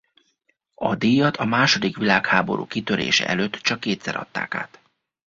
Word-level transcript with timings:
A 0.81 0.95
díjat 0.95 1.37
a 1.37 1.45
második 1.45 1.97
világháború 1.97 2.65
kitörése 2.67 3.27
előtt 3.27 3.53
csak 3.55 3.79
kétszer 3.79 4.15
adták 4.15 4.55
át. 4.55 4.81